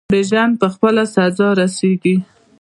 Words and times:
بیژن 0.13 0.49
په 0.61 0.67
خپله 0.73 1.03
سزا 1.15 1.49
رسیږي. 1.61 2.15